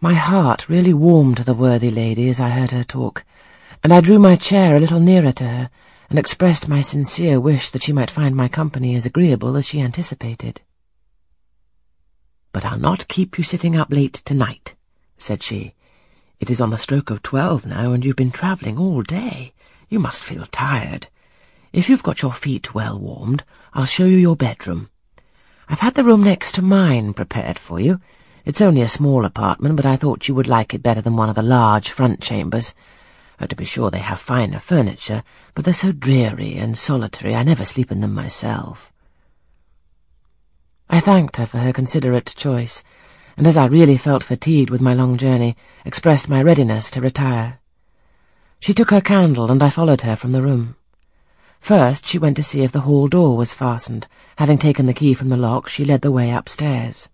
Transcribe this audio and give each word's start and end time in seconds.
My 0.00 0.12
heart 0.12 0.68
really 0.68 0.92
warmed 0.92 1.38
to 1.38 1.44
the 1.44 1.54
worthy 1.54 1.90
lady 1.90 2.28
as 2.28 2.38
I 2.38 2.50
heard 2.50 2.70
her 2.72 2.84
talk, 2.84 3.24
and 3.82 3.94
I 3.94 4.02
drew 4.02 4.18
my 4.18 4.36
chair 4.36 4.76
a 4.76 4.80
little 4.80 5.00
nearer 5.00 5.32
to 5.32 5.44
her 5.44 5.70
and 6.10 6.18
expressed 6.18 6.68
my 6.68 6.82
sincere 6.82 7.40
wish 7.40 7.70
that 7.70 7.82
she 7.82 7.94
might 7.94 8.10
find 8.10 8.36
my 8.36 8.46
company 8.46 8.94
as 8.94 9.06
agreeable 9.06 9.56
as 9.56 9.66
she 9.66 9.80
anticipated. 9.80 10.60
But 12.52 12.66
I'll 12.66 12.78
not 12.78 13.08
keep 13.08 13.38
you 13.38 13.44
sitting 13.44 13.74
up 13.74 13.90
late 13.90 14.20
tonight, 14.24 14.74
said 15.16 15.42
she. 15.42 15.72
It 16.40 16.50
is 16.50 16.60
on 16.60 16.68
the 16.68 16.76
stroke 16.76 17.08
of 17.08 17.22
twelve 17.22 17.64
now, 17.64 17.92
and 17.92 18.04
you've 18.04 18.16
been 18.16 18.30
travelling 18.30 18.76
all 18.76 19.00
day. 19.00 19.54
You 19.88 19.98
must 19.98 20.22
feel 20.22 20.44
tired. 20.44 21.06
If 21.72 21.88
you've 21.88 22.02
got 22.02 22.20
your 22.20 22.32
feet 22.32 22.74
well 22.74 22.98
warmed, 22.98 23.44
I'll 23.72 23.86
show 23.86 24.04
you 24.04 24.18
your 24.18 24.36
bedroom. 24.36 24.90
I've 25.70 25.80
had 25.80 25.94
the 25.94 26.04
room 26.04 26.22
next 26.22 26.52
to 26.56 26.62
mine 26.62 27.14
prepared 27.14 27.58
for 27.58 27.80
you. 27.80 27.98
It's 28.46 28.60
only 28.60 28.80
a 28.80 28.88
small 28.88 29.24
apartment, 29.24 29.74
but 29.74 29.84
I 29.84 29.96
thought 29.96 30.28
you 30.28 30.34
would 30.36 30.46
like 30.46 30.72
it 30.72 30.80
better 30.80 31.00
than 31.00 31.16
one 31.16 31.28
of 31.28 31.34
the 31.34 31.42
large 31.42 31.90
front 31.90 32.20
chambers. 32.20 32.76
Oh, 33.40 33.46
to 33.46 33.56
be 33.56 33.64
sure, 33.64 33.90
they 33.90 33.98
have 33.98 34.20
finer 34.20 34.60
furniture, 34.60 35.24
but 35.52 35.64
they're 35.64 35.74
so 35.74 35.90
dreary 35.90 36.54
and 36.54 36.78
solitary 36.78 37.34
I 37.34 37.42
never 37.42 37.64
sleep 37.64 37.90
in 37.90 38.02
them 38.02 38.14
myself. 38.14 38.92
I 40.88 41.00
thanked 41.00 41.38
her 41.38 41.46
for 41.46 41.58
her 41.58 41.72
considerate 41.72 42.34
choice, 42.36 42.84
and 43.36 43.48
as 43.48 43.56
I 43.56 43.66
really 43.66 43.96
felt 43.96 44.22
fatigued 44.22 44.70
with 44.70 44.80
my 44.80 44.94
long 44.94 45.16
journey, 45.16 45.56
expressed 45.84 46.28
my 46.28 46.40
readiness 46.40 46.88
to 46.92 47.00
retire. 47.00 47.58
She 48.60 48.72
took 48.72 48.90
her 48.90 49.00
candle, 49.00 49.50
and 49.50 49.60
I 49.60 49.70
followed 49.70 50.02
her 50.02 50.14
from 50.14 50.30
the 50.30 50.40
room. 50.40 50.76
First 51.58 52.06
she 52.06 52.16
went 52.16 52.36
to 52.36 52.44
see 52.44 52.62
if 52.62 52.70
the 52.70 52.82
hall 52.82 53.08
door 53.08 53.36
was 53.36 53.54
fastened. 53.54 54.06
Having 54.38 54.58
taken 54.58 54.86
the 54.86 54.94
key 54.94 55.14
from 55.14 55.30
the 55.30 55.36
lock, 55.36 55.68
she 55.68 55.84
led 55.84 56.02
the 56.02 56.12
way 56.12 56.30
upstairs. 56.30 57.08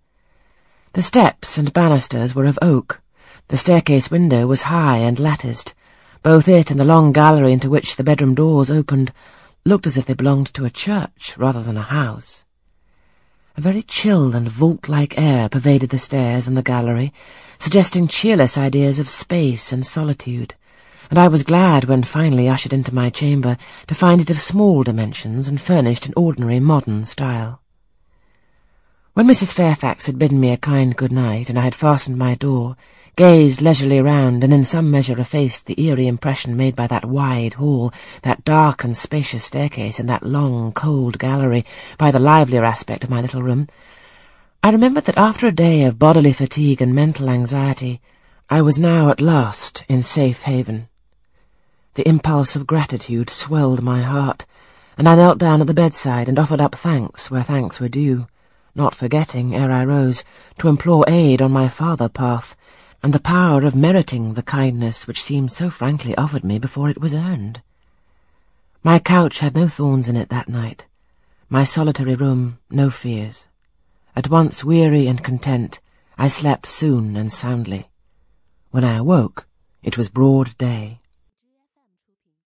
The 0.93 1.01
steps 1.01 1.57
and 1.57 1.73
banisters 1.73 2.35
were 2.35 2.45
of 2.45 2.59
oak. 2.61 3.01
The 3.47 3.57
staircase 3.57 4.11
window 4.11 4.45
was 4.45 4.63
high 4.63 4.97
and 4.97 5.19
latticed. 5.19 5.73
Both 6.21 6.47
it 6.47 6.69
and 6.69 6.79
the 6.79 6.85
long 6.85 7.11
gallery 7.11 7.51
into 7.51 7.67
which 7.67 7.95
the 7.95 8.03
bedroom 8.03 8.35
doors 8.35 8.69
opened 8.69 9.11
looked 9.65 9.87
as 9.87 9.97
if 9.97 10.05
they 10.05 10.13
belonged 10.13 10.53
to 10.53 10.65
a 10.65 10.69
church 10.69 11.35
rather 11.35 11.63
than 11.63 11.77
a 11.77 11.81
house. 11.81 12.45
A 13.57 13.61
very 13.61 13.81
chill 13.81 14.35
and 14.35 14.47
vault-like 14.47 15.17
air 15.17 15.49
pervaded 15.49 15.89
the 15.89 15.97
stairs 15.97 16.45
and 16.45 16.55
the 16.55 16.61
gallery, 16.61 17.11
suggesting 17.57 18.07
cheerless 18.07 18.55
ideas 18.55 18.99
of 18.99 19.09
space 19.09 19.73
and 19.73 19.83
solitude, 19.83 20.53
and 21.09 21.17
I 21.17 21.27
was 21.27 21.41
glad 21.41 21.85
when 21.85 22.03
finally 22.03 22.47
ushered 22.47 22.73
into 22.73 22.93
my 22.93 23.09
chamber 23.09 23.57
to 23.87 23.95
find 23.95 24.21
it 24.21 24.29
of 24.29 24.39
small 24.39 24.83
dimensions 24.83 25.47
and 25.47 25.59
furnished 25.59 26.05
in 26.05 26.13
ordinary 26.15 26.59
modern 26.59 27.03
style. 27.05 27.62
When 29.15 29.27
Mrs. 29.27 29.53
Fairfax 29.53 30.07
had 30.07 30.17
bidden 30.17 30.39
me 30.39 30.49
a 30.49 30.57
kind 30.57 30.95
good 30.95 31.11
night, 31.11 31.47
and 31.47 31.59
I 31.59 31.61
had 31.61 31.75
fastened 31.75 32.17
my 32.17 32.33
door, 32.33 32.75
gazed 33.15 33.61
leisurely 33.61 34.01
round, 34.01 34.43
and 34.43 34.51
in 34.51 34.63
some 34.63 34.89
measure 34.89 35.19
effaced 35.19 35.67
the 35.67 35.79
eerie 35.79 36.07
impression 36.07 36.57
made 36.57 36.75
by 36.75 36.87
that 36.87 37.05
wide 37.05 37.53
hall, 37.53 37.93
that 38.23 38.43
dark 38.43 38.83
and 38.83 38.97
spacious 38.97 39.43
staircase, 39.43 39.99
and 39.99 40.09
that 40.09 40.23
long, 40.23 40.71
cold 40.71 41.19
gallery, 41.19 41.63
by 41.99 42.09
the 42.09 42.19
livelier 42.19 42.63
aspect 42.63 43.03
of 43.03 43.11
my 43.11 43.21
little 43.21 43.43
room, 43.43 43.67
I 44.63 44.71
remembered 44.71 45.05
that 45.05 45.19
after 45.19 45.45
a 45.45 45.51
day 45.51 45.83
of 45.83 45.99
bodily 45.99 46.33
fatigue 46.33 46.81
and 46.81 46.95
mental 46.95 47.29
anxiety, 47.29 48.01
I 48.49 48.63
was 48.63 48.79
now 48.79 49.11
at 49.11 49.21
last 49.21 49.85
in 49.87 50.01
safe 50.01 50.41
haven. 50.41 50.87
The 51.93 52.09
impulse 52.09 52.55
of 52.55 52.65
gratitude 52.65 53.29
swelled 53.29 53.83
my 53.83 54.01
heart, 54.01 54.47
and 54.97 55.07
I 55.07 55.13
knelt 55.13 55.37
down 55.37 55.61
at 55.61 55.67
the 55.67 55.73
bedside 55.75 56.27
and 56.27 56.39
offered 56.39 56.59
up 56.59 56.73
thanks 56.73 57.29
where 57.29 57.43
thanks 57.43 57.79
were 57.79 57.89
due 57.89 58.25
not 58.75 58.95
forgetting, 58.95 59.53
ere 59.55 59.71
I 59.71 59.85
rose, 59.85 60.23
to 60.57 60.67
implore 60.67 61.05
aid 61.07 61.41
on 61.41 61.51
my 61.51 61.69
farther 61.69 62.09
path, 62.09 62.55
and 63.03 63.13
the 63.13 63.19
power 63.19 63.63
of 63.63 63.75
meriting 63.75 64.33
the 64.33 64.41
kindness 64.41 65.05
which 65.05 65.21
seemed 65.21 65.51
so 65.51 65.69
frankly 65.69 66.15
offered 66.15 66.43
me 66.43 66.57
before 66.57 66.89
it 66.89 67.01
was 67.01 67.13
earned. 67.13 67.61
My 68.83 68.99
couch 68.99 69.39
had 69.39 69.55
no 69.55 69.67
thorns 69.67 70.09
in 70.09 70.17
it 70.17 70.29
that 70.29 70.49
night, 70.49 70.87
my 71.49 71.63
solitary 71.63 72.15
room 72.15 72.57
no 72.71 72.89
fears. 72.89 73.45
At 74.15 74.29
once 74.29 74.63
weary 74.63 75.07
and 75.07 75.23
content, 75.23 75.79
I 76.17 76.27
slept 76.27 76.65
soon 76.65 77.15
and 77.15 77.31
soundly. 77.31 77.89
When 78.71 78.83
I 78.83 78.97
awoke, 78.97 79.47
it 79.83 79.97
was 79.97 80.09
broad 80.09 80.57
day. 80.57 80.99